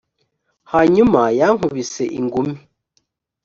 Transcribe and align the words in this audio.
hanyuma 0.71 1.21
yankubise 1.39 2.03
ingumi 2.19 2.57